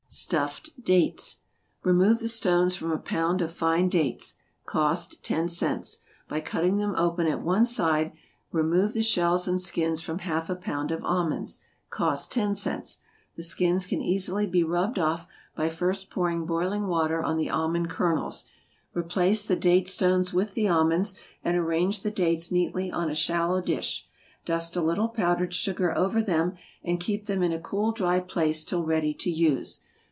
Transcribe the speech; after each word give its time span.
=Stuffed 0.13 0.71
Dates.= 0.83 1.37
Remove 1.83 2.19
the 2.19 2.27
stones 2.27 2.75
from 2.75 2.91
a 2.91 2.97
pound 2.97 3.41
of 3.41 3.49
fine 3.53 3.87
dates, 3.87 4.35
(cost 4.65 5.23
ten 5.23 5.47
cents,) 5.47 5.99
by 6.27 6.41
cutting 6.41 6.75
them 6.75 6.93
open 6.97 7.27
at 7.27 7.41
one 7.41 7.65
side; 7.65 8.11
remove 8.51 8.91
the 8.91 9.03
shells 9.03 9.47
and 9.47 9.61
skins 9.61 10.01
from 10.01 10.19
half 10.19 10.49
a 10.49 10.55
pound 10.57 10.91
of 10.91 11.01
almonds, 11.05 11.61
(cost 11.89 12.29
ten 12.29 12.53
cents;) 12.55 12.99
the 13.37 13.41
skins 13.41 13.85
can 13.85 14.01
easily 14.01 14.45
be 14.45 14.65
rubbed 14.65 14.99
off 14.99 15.27
by 15.55 15.69
first 15.69 16.09
pouring 16.09 16.45
boiling 16.45 16.87
water 16.87 17.23
on 17.23 17.37
the 17.37 17.49
almond 17.49 17.89
kernels; 17.89 18.43
replace 18.93 19.45
the 19.45 19.55
date 19.55 19.87
stones 19.87 20.33
with 20.33 20.55
the 20.55 20.67
almonds, 20.67 21.15
and 21.41 21.55
arrange 21.55 22.01
the 22.03 22.11
dates 22.11 22.51
neatly 22.51 22.91
on 22.91 23.09
a 23.09 23.15
shallow 23.15 23.61
dish; 23.61 24.09
dust 24.43 24.75
a 24.75 24.81
little 24.81 25.07
powdered 25.07 25.53
sugar 25.53 25.97
over 25.97 26.21
them, 26.21 26.55
and 26.83 26.99
keep 26.99 27.27
them 27.27 27.41
in 27.41 27.53
a 27.53 27.59
cool, 27.61 27.93
dry 27.93 28.19
place 28.19 28.65
till 28.65 28.83
ready 28.83 29.13
to 29.13 29.31
use. 29.31 29.79